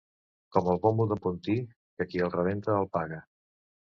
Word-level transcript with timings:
Com 0.55 0.69
el 0.73 0.79
bombo 0.85 1.05
d'en 1.11 1.21
Pontí, 1.27 1.57
que 2.01 2.07
qui 2.15 2.25
el 2.29 2.33
rebenta 2.37 2.79
el 2.81 2.91
paga. 2.99 3.21